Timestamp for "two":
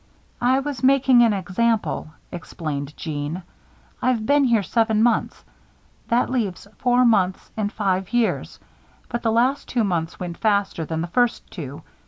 9.67-9.83, 11.51-11.83